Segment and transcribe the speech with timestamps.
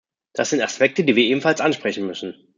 [0.33, 2.33] Das sind Aspekte, die wir ebenfalls ansprechen müssen.